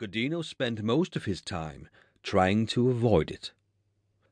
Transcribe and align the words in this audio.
Godino 0.00 0.42
spent 0.42 0.82
most 0.82 1.14
of 1.14 1.26
his 1.26 1.42
time 1.42 1.86
trying 2.22 2.66
to 2.68 2.88
avoid 2.88 3.30
it. 3.30 3.50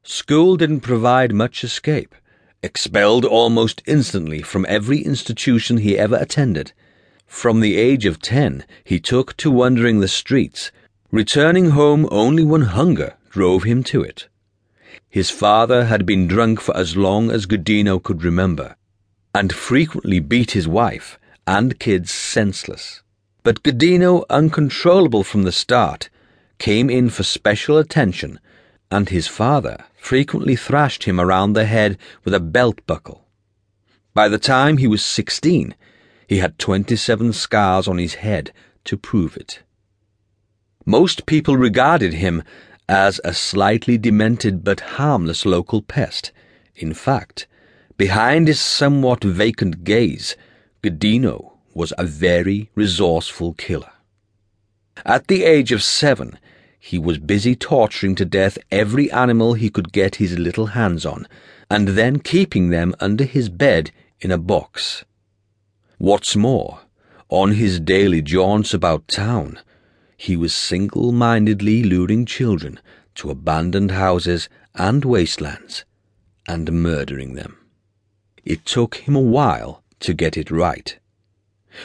School 0.03 0.57
didn't 0.57 0.81
provide 0.81 1.35
much 1.35 1.63
escape. 1.63 2.15
Expelled 2.63 3.27
almost 3.27 3.83
instantly 3.85 4.41
from 4.41 4.65
every 4.67 5.01
institution 5.01 5.77
he 5.77 5.99
ever 5.99 6.17
attended. 6.17 6.73
From 7.27 7.61
the 7.61 7.77
age 7.77 8.07
of 8.07 8.19
ten, 8.19 8.65
he 8.83 8.99
took 8.99 9.37
to 9.37 9.51
wandering 9.51 10.01
the 10.01 10.09
streets, 10.09 10.73
returning 11.11 11.73
home 11.73 12.09
only 12.11 12.47
when 12.47 12.63
hunger 12.63 13.19
drove 13.29 13.65
him 13.65 13.83
to 13.85 14.01
it. 14.01 14.27
His 15.11 15.29
father 15.29 15.85
had 15.85 16.07
been 16.07 16.27
drunk 16.27 16.63
for 16.63 16.75
as 16.75 16.97
long 16.97 17.31
as 17.31 17.45
Godino 17.45 18.03
could 18.03 18.25
remember, 18.25 18.77
and 19.35 19.53
frequently 19.53 20.19
beat 20.19 20.53
his 20.53 20.67
wife 20.67 21.19
and 21.47 21.79
kids 21.79 22.11
senseless. 22.11 23.03
But 23.49 23.63
Godino, 23.63 24.27
uncontrollable 24.29 25.25
from 25.25 25.45
the 25.45 25.53
start, 25.53 26.11
came 26.59 26.91
in 26.91 27.09
for 27.09 27.23
special 27.23 27.79
attention, 27.79 28.41
and 28.91 29.09
his 29.09 29.27
father 29.27 29.87
frequently 29.97 30.55
thrashed 30.55 31.05
him 31.05 31.19
around 31.19 31.55
the 31.55 31.65
head 31.65 31.97
with 32.25 32.35
a 32.35 32.41
belt 32.41 32.87
buckle. 32.87 33.27
By 34.13 34.29
the 34.29 34.39
time 34.39 34.77
he 34.77 34.87
was 34.87 35.03
sixteen, 35.03 35.75
he 36.27 36.41
had 36.41 36.59
twenty-seven 36.59 37.33
scars 37.33 37.89
on 37.89 37.97
his 37.97 38.17
head 38.17 38.53
to 38.85 38.99
prove 38.99 39.35
it. 39.35 39.63
Most 40.85 41.25
people 41.25 41.57
regarded 41.57 42.13
him 42.13 42.43
as 42.87 43.19
a 43.25 43.33
slightly 43.33 43.97
demented 43.97 44.63
but 44.63 44.99
harmless 45.01 45.47
local 45.47 45.81
pest. 45.81 46.33
In 46.77 46.93
fact, 46.93 47.47
behind 47.97 48.47
his 48.47 48.61
somewhat 48.61 49.25
vacant 49.25 49.85
gaze, 49.85 50.37
Godino 50.83 51.55
was 51.79 51.93
a 51.97 52.05
very 52.05 52.71
resourceful 52.75 53.55
killer. 53.55 53.93
At 55.07 55.29
the 55.29 55.45
age 55.45 55.71
of 55.71 55.81
seven, 55.81 56.37
he 56.81 56.99
was 56.99 57.19
busy 57.19 57.55
torturing 57.55 58.17
to 58.17 58.25
death 58.25 58.59
every 58.73 59.09
animal 59.13 59.55
he 59.55 59.71
could 59.71 59.93
get 59.93 60.17
his 60.17 60.37
little 60.37 60.67
hands 60.79 61.07
on, 61.07 61.29
and 61.71 61.89
then 61.89 62.19
keeping 62.19 62.71
them 62.71 62.97
under 62.99 63.23
his 63.23 63.49
bed 63.49 63.93
in 64.21 64.33
a 64.33 64.39
box. 64.39 65.05
What's 65.99 66.35
more, 66.35 66.81
on 67.29 67.53
his 67.53 67.79
daily 67.79 68.23
jaunts 68.23 68.75
about 68.75 69.07
town, 69.07 69.61
he 70.17 70.37
was 70.37 70.53
single 70.53 71.13
mindedly 71.13 71.85
luring 71.85 72.27
children 72.27 72.81
to 73.15 73.31
abandoned 73.31 73.93
houses 73.93 74.49
and 74.75 75.05
wastelands 75.05 75.85
and 76.49 76.73
murdering 76.73 77.35
them. 77.35 77.57
It 78.45 78.65
took 78.65 78.97
him 78.97 79.15
a 79.15 79.31
while 79.37 79.85
to 80.01 80.13
get 80.13 80.37
it 80.37 80.51
right. 80.51 80.99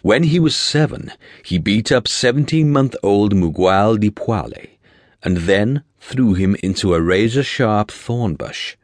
When 0.02 0.24
he 0.24 0.40
was 0.40 0.56
seven, 0.56 1.12
he 1.44 1.58
beat 1.60 1.92
up 1.92 2.08
17 2.08 2.72
month 2.72 2.96
old 3.04 3.36
Miguel 3.36 3.98
de 3.98 4.10
Paoli 4.10 4.80
and 5.22 5.38
then 5.38 5.84
threw 6.00 6.34
him 6.34 6.56
into 6.64 6.94
a 6.94 7.02
razor 7.02 7.44
sharp 7.44 7.92
thorn 7.92 8.36
bush, 8.36 8.76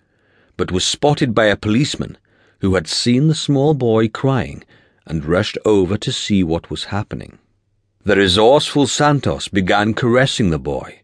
but 0.56 0.72
was 0.72 0.86
spotted 0.86 1.34
by 1.34 1.46
a 1.46 1.58
policeman 1.58 2.18
who 2.62 2.76
had 2.76 2.88
seen 2.88 3.28
the 3.28 3.36
small 3.36 3.74
boy 3.74 4.08
crying 4.08 4.64
and 5.06 5.26
rushed 5.26 5.58
over 5.66 5.98
to 5.98 6.12
see 6.12 6.44
what 6.44 6.70
was 6.70 6.86
happening. 6.86 7.40
The 8.04 8.16
resourceful 8.16 8.88
Santos 8.88 9.48
began 9.48 9.94
caressing 9.94 10.50
the 10.50 10.60
boy, 10.60 11.02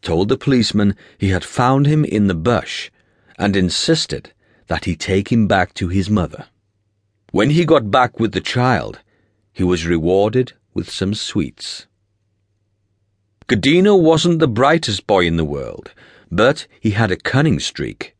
told 0.00 0.28
the 0.28 0.38
policeman 0.38 0.96
he 1.18 1.28
had 1.30 1.44
found 1.44 1.86
him 1.86 2.04
in 2.04 2.28
the 2.28 2.34
bush, 2.34 2.90
and 3.38 3.56
insisted 3.56 4.32
that 4.68 4.84
he 4.84 4.96
take 4.96 5.30
him 5.30 5.46
back 5.46 5.74
to 5.74 5.88
his 5.88 6.08
mother. 6.08 6.46
When 7.32 7.50
he 7.50 7.64
got 7.64 7.90
back 7.90 8.18
with 8.18 8.32
the 8.32 8.40
child, 8.40 9.00
he 9.52 9.64
was 9.64 9.86
rewarded 9.86 10.52
with 10.74 10.90
some 10.90 11.14
sweets. 11.14 11.86
Godino 13.48 14.00
wasn't 14.00 14.38
the 14.38 14.46
brightest 14.46 15.06
boy 15.06 15.26
in 15.26 15.36
the 15.36 15.44
world, 15.44 15.92
but 16.30 16.66
he 16.80 16.90
had 16.90 17.10
a 17.10 17.16
cunning 17.16 17.58
streak. 17.58 18.14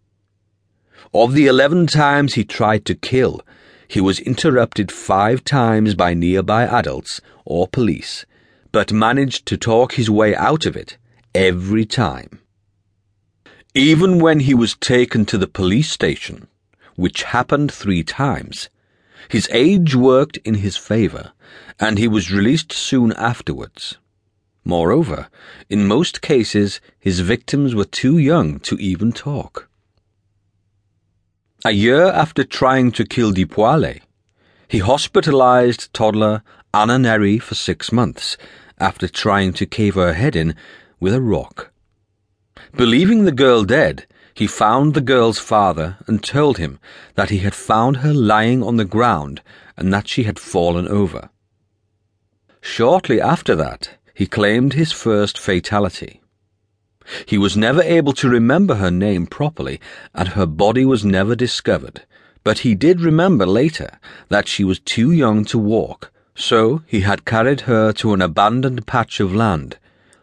Of 1.14 1.34
the 1.34 1.46
eleven 1.46 1.86
times 1.86 2.34
he 2.34 2.44
tried 2.44 2.84
to 2.86 2.94
kill, 2.94 3.40
he 3.86 4.00
was 4.00 4.20
interrupted 4.20 4.92
five 4.92 5.44
times 5.44 5.94
by 5.94 6.14
nearby 6.14 6.64
adults 6.66 7.20
or 7.44 7.66
police, 7.66 8.26
but 8.72 8.92
managed 8.92 9.46
to 9.46 9.56
talk 9.56 9.94
his 9.94 10.08
way 10.08 10.34
out 10.34 10.66
of 10.66 10.76
it 10.76 10.96
every 11.34 11.84
time. 11.84 12.40
Even 13.74 14.18
when 14.18 14.40
he 14.40 14.54
was 14.54 14.76
taken 14.76 15.24
to 15.26 15.38
the 15.38 15.46
police 15.46 15.90
station, 15.90 16.48
which 16.96 17.22
happened 17.22 17.72
three 17.72 18.02
times, 18.02 18.68
his 19.28 19.48
age 19.52 19.94
worked 19.94 20.36
in 20.38 20.54
his 20.54 20.76
favor, 20.76 21.32
and 21.78 21.98
he 21.98 22.08
was 22.08 22.32
released 22.32 22.72
soon 22.72 23.12
afterwards. 23.12 23.98
Moreover, 24.64 25.28
in 25.68 25.86
most 25.86 26.20
cases, 26.20 26.80
his 26.98 27.20
victims 27.20 27.74
were 27.74 27.84
too 27.84 28.18
young 28.18 28.60
to 28.60 28.76
even 28.76 29.12
talk. 29.12 29.68
A 31.64 31.72
year 31.72 32.06
after 32.06 32.44
trying 32.44 32.92
to 32.92 33.04
kill 33.04 33.32
De 33.32 33.44
Paoli, 33.44 34.02
he 34.68 34.78
hospitalized 34.78 35.92
toddler 35.92 36.42
Anna 36.72 36.98
Neri 36.98 37.38
for 37.38 37.54
six 37.54 37.90
months 37.90 38.36
after 38.78 39.08
trying 39.08 39.52
to 39.54 39.66
cave 39.66 39.94
her 39.94 40.12
head 40.12 40.36
in 40.36 40.54
with 41.00 41.14
a 41.14 41.20
rock. 41.20 41.72
Believing 42.76 43.24
the 43.24 43.32
girl 43.32 43.64
dead, 43.64 44.06
he 44.40 44.46
found 44.46 44.94
the 44.94 45.02
girl's 45.02 45.38
father 45.38 45.98
and 46.06 46.24
told 46.24 46.56
him 46.56 46.78
that 47.14 47.28
he 47.28 47.40
had 47.40 47.54
found 47.54 47.98
her 47.98 48.14
lying 48.14 48.62
on 48.62 48.78
the 48.78 48.86
ground 48.86 49.42
and 49.76 49.92
that 49.92 50.08
she 50.08 50.22
had 50.22 50.38
fallen 50.38 50.88
over. 50.88 51.28
Shortly 52.62 53.20
after 53.20 53.54
that, 53.56 53.98
he 54.14 54.26
claimed 54.26 54.72
his 54.72 54.92
first 54.92 55.36
fatality. 55.36 56.22
He 57.26 57.36
was 57.36 57.54
never 57.54 57.82
able 57.82 58.14
to 58.14 58.30
remember 58.30 58.76
her 58.76 58.90
name 58.90 59.26
properly, 59.26 59.78
and 60.14 60.28
her 60.28 60.46
body 60.46 60.86
was 60.86 61.04
never 61.04 61.36
discovered, 61.36 62.06
but 62.42 62.60
he 62.60 62.74
did 62.74 63.02
remember 63.02 63.44
later 63.44 63.98
that 64.30 64.48
she 64.48 64.64
was 64.64 64.78
too 64.80 65.12
young 65.12 65.44
to 65.44 65.58
walk, 65.58 66.10
so 66.34 66.80
he 66.86 67.00
had 67.00 67.26
carried 67.26 67.62
her 67.72 67.92
to 67.92 68.14
an 68.14 68.22
abandoned 68.22 68.86
patch 68.86 69.20
of 69.20 69.34
land, 69.34 69.76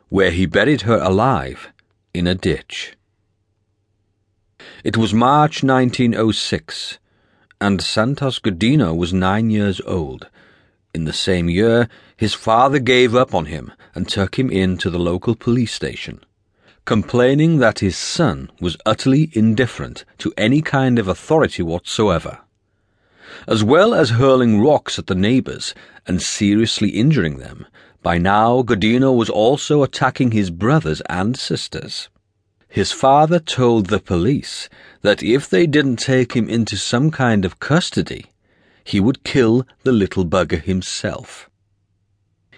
where 0.09 0.31
he 0.31 0.47
buried 0.47 0.81
her 0.89 0.97
alive 0.97 1.71
in 2.15 2.25
a 2.25 2.33
ditch. 2.33 2.96
It 4.87 4.95
was 4.95 5.13
March 5.13 5.63
1906, 5.63 6.97
and 7.59 7.81
Santos 7.81 8.39
Godino 8.39 8.95
was 8.95 9.11
nine 9.11 9.49
years 9.49 9.81
old. 9.81 10.29
In 10.93 11.03
the 11.03 11.11
same 11.11 11.49
year, 11.49 11.89
his 12.15 12.33
father 12.33 12.79
gave 12.79 13.13
up 13.13 13.35
on 13.35 13.47
him 13.47 13.73
and 13.93 14.07
took 14.07 14.39
him 14.39 14.49
in 14.49 14.77
to 14.77 14.89
the 14.89 14.97
local 14.97 15.35
police 15.35 15.73
station, 15.73 16.23
complaining 16.85 17.57
that 17.57 17.79
his 17.79 17.97
son 17.97 18.49
was 18.61 18.77
utterly 18.85 19.29
indifferent 19.33 20.05
to 20.19 20.33
any 20.37 20.61
kind 20.61 20.99
of 20.99 21.09
authority 21.09 21.63
whatsoever. 21.63 22.37
As 23.45 23.65
well 23.65 23.93
as 23.93 24.11
hurling 24.11 24.61
rocks 24.61 24.97
at 24.97 25.07
the 25.07 25.15
neighbors 25.15 25.75
and 26.05 26.21
seriously 26.21 26.91
injuring 26.91 27.39
them, 27.39 27.67
by 28.01 28.17
now 28.17 28.61
Godino 28.61 29.13
was 29.13 29.29
also 29.29 29.83
attacking 29.83 30.31
his 30.31 30.49
brothers 30.49 31.01
and 31.09 31.37
sisters. 31.37 32.07
His 32.69 32.91
father 32.91 33.39
told 33.39 33.87
the 33.87 33.99
police 33.99 34.69
that 35.01 35.23
if 35.23 35.49
they 35.49 35.67
didn't 35.67 35.97
take 35.97 36.33
him 36.33 36.49
into 36.49 36.77
some 36.77 37.11
kind 37.11 37.45
of 37.45 37.59
custody, 37.59 38.25
he 38.83 38.99
would 38.99 39.23
kill 39.23 39.65
the 39.83 39.91
little 39.91 40.25
bugger 40.25 40.61
himself. 40.61 41.49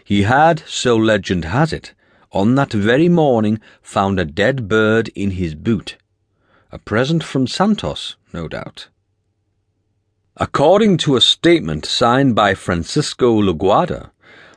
He 0.04 0.24
had, 0.24 0.64
so 0.68 0.96
legend 0.96 1.46
has 1.46 1.72
it, 1.72 1.94
on 2.32 2.56
that 2.56 2.74
very 2.74 3.10
morning 3.10 3.60
found 3.82 4.20
a 4.20 4.26
dead 4.26 4.68
bird 4.68 5.10
in 5.16 5.32
his 5.32 5.56
boot. 5.56 5.98
A 6.72 6.80
present 6.80 7.24
from 7.24 7.48
Santos, 7.48 8.16
no 8.34 8.48
doubt. 8.48 8.88
According 10.38 10.98
to 10.98 11.16
a 11.16 11.22
statement 11.22 11.86
signed 11.86 12.36
by 12.36 12.54
Francisco 12.54 13.42
Laguarda, 13.42 14.12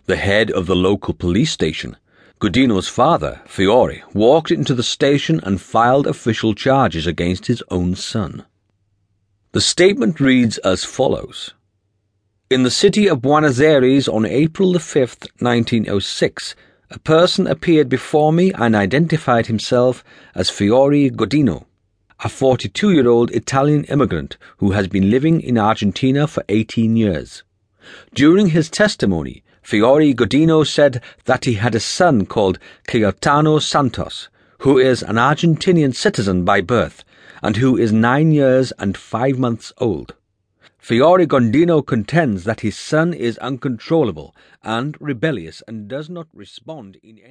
the 0.06 0.16
head 0.16 0.50
of 0.50 0.66
the 0.66 0.76
local 0.76 1.14
police 1.14 1.50
station, 1.50 1.96
Godino's 2.42 2.88
father, 2.88 3.40
Fiore, 3.46 4.02
walked 4.14 4.50
into 4.50 4.74
the 4.74 4.82
station 4.82 5.38
and 5.44 5.60
filed 5.60 6.08
official 6.08 6.56
charges 6.56 7.06
against 7.06 7.46
his 7.46 7.62
own 7.70 7.94
son. 7.94 8.44
The 9.52 9.60
statement 9.60 10.18
reads 10.18 10.58
as 10.58 10.82
follows 10.82 11.54
In 12.50 12.64
the 12.64 12.70
city 12.72 13.06
of 13.06 13.22
Buenos 13.22 13.60
Aires 13.60 14.08
on 14.08 14.26
April 14.26 14.72
the 14.72 14.80
5th, 14.80 15.28
1906, 15.38 16.56
a 16.90 16.98
person 16.98 17.46
appeared 17.46 17.88
before 17.88 18.32
me 18.32 18.52
and 18.54 18.74
identified 18.74 19.46
himself 19.46 20.02
as 20.34 20.50
Fiore 20.50 21.10
Godino, 21.10 21.66
a 22.24 22.28
42 22.28 22.90
year 22.90 23.06
old 23.06 23.30
Italian 23.30 23.84
immigrant 23.84 24.36
who 24.56 24.72
has 24.72 24.88
been 24.88 25.10
living 25.10 25.40
in 25.40 25.56
Argentina 25.56 26.26
for 26.26 26.42
18 26.48 26.96
years. 26.96 27.44
During 28.14 28.48
his 28.48 28.68
testimony, 28.68 29.42
Fiore 29.62 30.12
Godino 30.12 30.66
said 30.66 31.00
that 31.24 31.44
he 31.44 31.54
had 31.54 31.74
a 31.74 31.80
son 31.80 32.26
called 32.26 32.58
Cayetano 32.86 33.58
Santos, 33.58 34.28
who 34.58 34.78
is 34.78 35.02
an 35.02 35.16
Argentinian 35.16 35.94
citizen 35.94 36.44
by 36.44 36.60
birth 36.60 37.04
and 37.42 37.56
who 37.56 37.76
is 37.76 37.92
nine 37.92 38.32
years 38.32 38.72
and 38.78 38.96
five 38.96 39.38
months 39.38 39.72
old. 39.78 40.14
Fiore 40.78 41.26
Godino 41.26 41.80
contends 41.86 42.42
that 42.42 42.60
his 42.60 42.76
son 42.76 43.14
is 43.14 43.38
uncontrollable 43.38 44.34
and 44.64 44.96
rebellious 45.00 45.62
and 45.68 45.86
does 45.86 46.10
not 46.10 46.26
respond 46.34 46.96
in 47.04 47.18
any 47.18 47.30